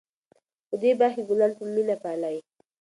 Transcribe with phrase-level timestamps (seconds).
[0.67, 2.37] په دې باغ کې ګلان په مینه پالي.